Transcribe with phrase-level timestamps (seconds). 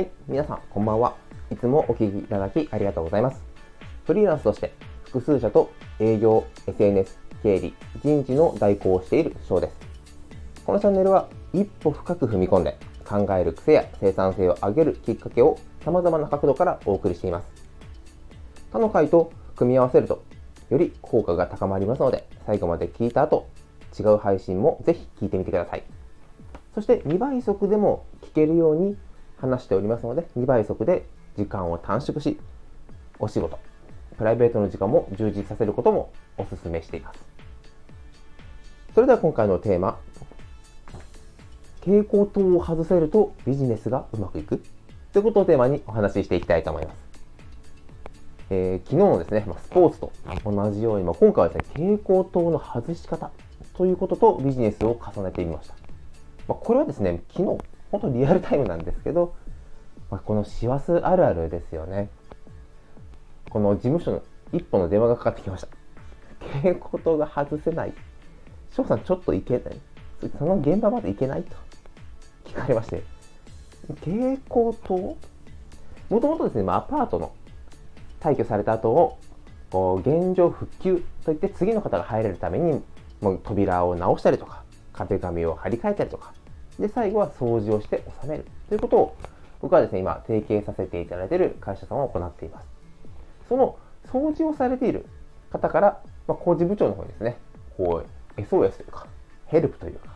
[0.00, 1.14] はい、皆さんこんばんは。
[1.50, 3.42] いつもお聞きいただきありがとうございます。
[4.06, 4.72] フリーランスとして
[5.04, 9.76] 複数社と営業、SNS、経理、人事の代行をしている翔です。
[10.64, 17.46] このチャンネルは一歩深く踏み込んで考える癖や生産性を上げるきっかけを様々な角度からお送りしています。
[18.72, 20.24] 他の回と組み合わせると
[20.70, 23.50] より効果が高まりますので最後まで聞いた後
[23.98, 25.82] 違う配信もぜひ聞いてみてください。
[26.74, 28.96] そして2倍速でも聞けるように
[29.40, 32.38] 話しておりますので、2倍速で時間を短縮し、
[33.18, 33.58] お仕事、
[34.18, 37.20] プライベートの時間も充実させることもお勧めしています。
[38.94, 39.98] それでは今回のテーマ、
[41.80, 44.62] 蛍光灯を外せるとビジネスがうまくいく
[45.12, 47.10] ということをテーマにお話ししていきたいと思います。
[48.50, 50.12] えー、昨日のですね、ま、スポーツと
[50.44, 53.30] 同じように、ま、今回はですね、蛍光灯の外し方
[53.74, 55.74] ということとビジネスを重ねてみました。
[56.48, 59.34] ま、これはですね、昨日本当リアルタイムなんですけど、
[60.10, 62.08] まあ、この師走あるあるですよね。
[63.48, 65.68] この事務所の一本の電話がかかってきました。
[66.40, 67.92] 蛍光灯が外せない。
[68.70, 69.80] 翔さんちょっと行けない。
[70.38, 71.56] その現場まで行けないと
[72.44, 73.02] 聞かれまして。
[73.88, 75.16] 蛍光灯
[76.08, 77.32] もともとですね、まあ、アパートの
[78.20, 79.18] 退去された後を
[79.70, 82.82] こう現状復旧といって次の方が入れるために
[83.20, 86.34] もう扉を直したりとか壁紙を張り替えたりとか
[86.80, 89.16] で、最後は掃除をして収めるということを、
[89.60, 92.66] 僕はですね、今、提携させていただいている会社さんは行っています。
[93.48, 95.06] その掃除をされている
[95.50, 97.36] 方から、まあ、工事部長の方にですね、
[97.76, 98.02] こ
[98.36, 99.06] う、SOS というか、
[99.46, 100.08] ヘルプというか、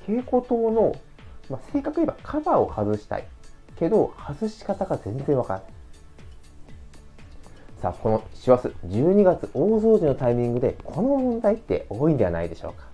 [0.00, 0.94] 蛍光灯の、
[1.50, 3.24] まあ、正確に言えばカバーを外したい。
[3.76, 5.68] けど、外し方が全然わからない。
[7.82, 12.93] さあ、この師走、12月大掃除のタイミングで、この問題って多いんではないでしょうか。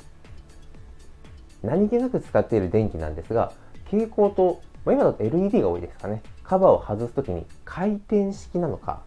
[1.63, 3.53] 何気なく使っている電気なんですが、
[3.85, 6.23] 蛍光灯、まあ、今だと LED が多いですかね。
[6.43, 9.03] カバーを外すときに回転式なのか、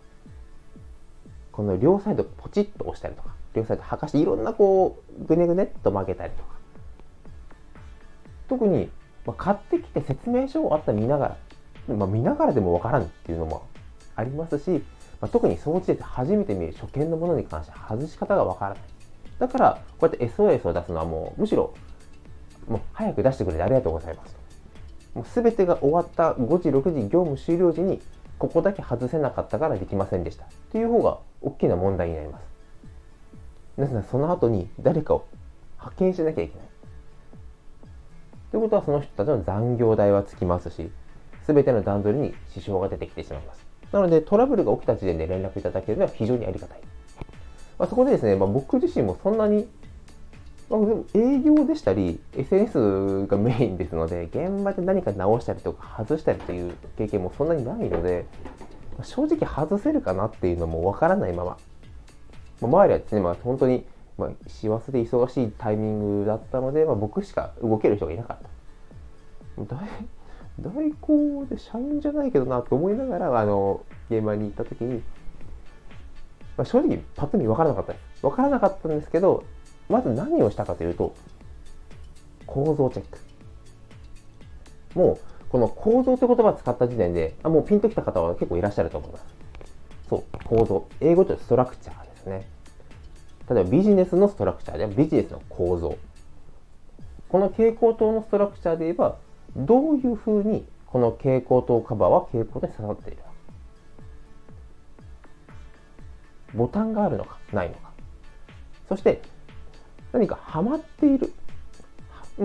[1.52, 6.54] この両サイドポチッと押したりとか、両サイド剥がしていろんなこう、ぐねぐねっと曲げたりとか。
[8.48, 8.90] 特に、
[9.26, 11.38] まあ、買ってきて説明書をあった見なが
[11.88, 13.68] ら、まあ、見ながらでもわからんっていうのも
[14.16, 14.84] ありますし、
[15.22, 18.80] まあ、特に掃除で初めて見る初見のものに関して外し方がわからない。
[19.40, 21.74] だから、こうやって SOS を出すのはもう、むしろ
[22.68, 24.44] もう早く出してくれてありがとうございます
[25.16, 28.02] もう全てが終わった5時、6時業務終了時に、
[28.40, 30.46] ここだけ外せなかったからできませんでした。
[30.46, 32.44] っていう方が大きな問題になります。
[33.78, 35.26] なぜならその後に誰かを
[35.78, 36.68] 派遣しなきゃいけない。
[38.52, 40.92] ということはその人たちの残業代はつきますし、
[41.46, 43.66] 全ての段取りに支障が出てきてしまいます。
[43.92, 46.80] なのでトラブルが起きた時点で連絡いただけるのは非常にありがたい。
[47.78, 49.68] まあ、そこでですね、まあ、僕自身もそんなに、
[51.14, 58.26] 営業でしたり、SNS がメインですので、現場で何か直したりとか外したりという経験もそんなにないので、
[59.04, 61.58] 正直外せるかなっていうのもわからないまま、ま
[62.64, 63.86] あ、周りはですね、まあ、本当に、
[64.18, 69.76] まあ、師走で忙しいタイミングだったので、まあ、僕しか動ける人がいなかった。
[69.76, 69.88] 代
[70.60, 75.04] 代行で社員じゃないけどなと思いながら、あの、現場に行った時に、
[76.58, 78.22] まあ、正直パッと見分からなかったです。
[78.22, 79.44] 分からなかったんですけど、
[79.90, 81.16] まず何をしたかというと、
[82.46, 83.20] 構造チェック。
[84.96, 89.26] もう、この構造という言葉を使った時点で、あもうピンときた方は結構いらっしゃると思います。
[90.10, 90.88] そう、構造。
[91.00, 92.48] 英語でストラクチャーですね。
[93.50, 95.98] 例えばビジネスのストラクチャーでビジネスの構造。
[97.30, 99.18] この蛍光灯のストラクチャーで言えば、
[99.56, 103.18] どういうふうにこの蛍光灯カバーは蛍光灯に刺さっている。
[106.54, 107.92] ボタンがあるのか、ないのか。
[108.88, 109.22] そして、
[110.14, 111.34] 何かはまっている。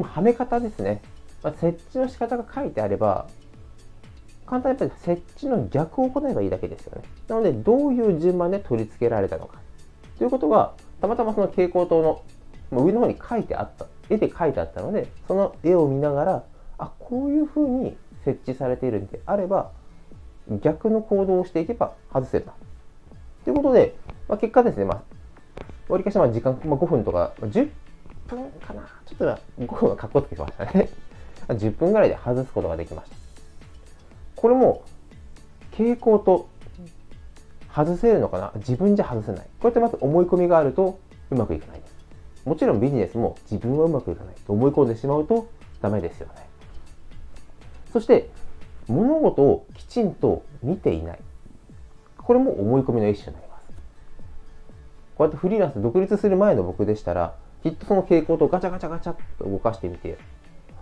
[0.02, 1.00] はめ方ですね。
[1.42, 3.28] まあ、設置の仕方が書いてあれば、
[4.46, 7.02] 簡単にやっぱり設置の逆を行えばいいだけですよね。
[7.28, 9.58] なので、どういう順番で取り付けられたのか。
[10.16, 12.02] ということが、たまたまその蛍光灯
[12.72, 16.44] の上の方に書いてあった、絵で書いてあったので、その絵を見ながら、
[16.78, 19.70] あ、こういうふうに設置されているんであれば、
[20.62, 22.54] 逆の行動をしていけば外せた。
[23.44, 23.94] ということで、
[24.28, 25.02] まあ、結果ですね、まあ、
[25.88, 27.70] わりかしまあ時間、まあ、5分とか、10
[28.28, 28.82] 分かな。
[29.06, 29.24] ちょっと
[29.58, 30.88] 5分はかっこつけてましたね。
[31.48, 33.16] 10分ぐらいで外すことができました。
[34.36, 34.82] これも、
[35.72, 36.48] 傾向と
[37.74, 38.52] 外せるのかな？
[38.56, 39.42] 自分じゃ外せない。
[39.42, 40.98] こうやってまず思い込みがあると
[41.30, 41.96] うまくいかないです。
[42.44, 45.48] もちろんビジネスも自分はうまくいかないと思い込んでしまうと
[45.80, 46.48] ダメですよね。
[47.92, 48.28] そして、
[48.88, 51.18] 物事をきちんと見ていない。
[52.16, 53.47] これも思い込みの一種になり。
[55.18, 57.34] こうやってフリーランス独立する前の僕でしたら、
[57.64, 60.16] きっとその傾向とガチャガチャガチャっと動かしてみて、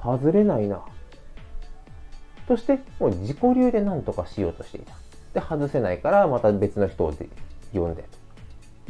[0.03, 0.83] 外れないな。
[2.47, 4.93] としてもう自己流で何とかしようとしていた。
[5.33, 7.15] で、外せないからまた別の人を
[7.73, 8.05] 呼んで。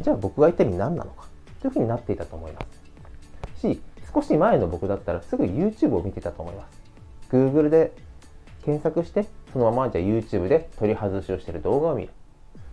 [0.00, 1.26] じゃあ僕が一体何なのか
[1.60, 2.60] というふうになっていたと思いま
[3.54, 3.60] す。
[3.60, 3.80] し、
[4.12, 6.82] 少し前の僕だったらすぐ YouTube を見てたと思います。
[7.30, 7.92] Google で
[8.64, 12.10] 検索して、そのままじゃあ YouTube で取り外しをしてる動画を見る。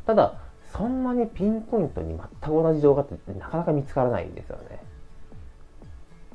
[0.07, 0.39] ただ、
[0.75, 4.81] そんなにピンポイントに全く同じ動画ってなかなか見つからないんですよね。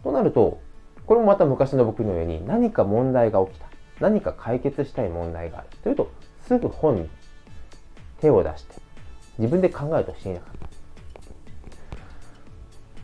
[0.05, 0.61] となると、
[1.07, 3.67] これもまた昔の僕のように何か問題が起きた。
[4.01, 5.69] 何か解決したい問題がある。
[5.83, 6.11] というと、
[6.43, 7.11] すぐ本に
[8.21, 8.75] 手を出して、
[9.39, 10.69] 自分で考えるとしていなかった。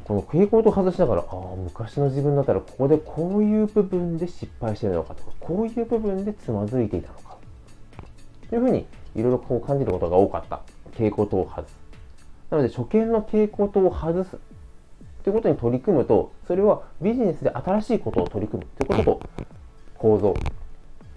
[0.04, 7.38] この傾向と外しながら、ああ、昔の自分だったらここでこういう部分で失敗してるのかとか、こういう部分でつまずいていたのか。
[8.50, 10.60] というふうにいろいろこう感じることが多かった。
[10.94, 11.76] 蛍光灯を外す。
[12.50, 14.38] なので、初見の蛍光灯を外す
[15.22, 19.44] ということに取り組むと、それはビジネスで新しいことを取り組むということと、
[19.96, 20.34] 構造、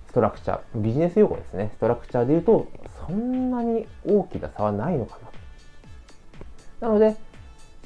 [0.08, 1.72] ストラクチャー、ビジネス用語ですね。
[1.76, 2.68] ストラクチャーで言うと、
[3.08, 5.20] そんなに大きな差はないのか
[6.82, 6.88] な。
[6.88, 7.16] なので、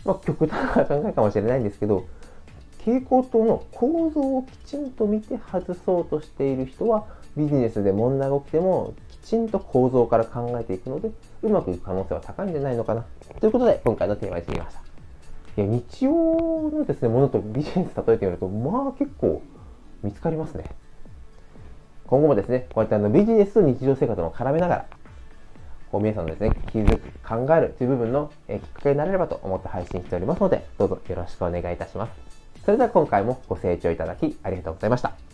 [0.05, 2.05] まあ、極端な考えかもしれないんですけど、
[2.79, 7.05] 蛍光灯の構造をきちんと見て外そうとしている人は、
[7.35, 11.11] ビジネスで問題が起きてもちんと構造から考えていくので、
[11.43, 13.05] うまくいく可能性は高いんじゃないのかな。
[13.39, 14.81] ということで、今回のテーマにしてみました。
[15.61, 19.41] いや、日常のですね、ものとビジネス例えてみると、まあ結構
[20.03, 20.65] 見つかりますね。
[22.07, 24.85] 今後もですね、こうやってあのビジネスと日常生活も絡めながら、
[25.91, 32.11] こう皆さんのですね、気づく、考えるという部分の、えきっかけになれればと思って配信しておりますので、どうぞよろしくお願いいたします。
[32.65, 35.30] それでは今回もご清聴いただきありがとうございました。